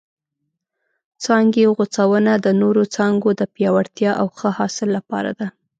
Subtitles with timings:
[1.23, 5.47] څانګې غوڅونه د نورو څانګو د پیاوړتیا او ښه حاصل لپاره ده.